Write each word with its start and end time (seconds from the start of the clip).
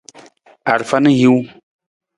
Arafa 0.71 0.97
na 1.01 1.09
hiwung. 1.17 1.47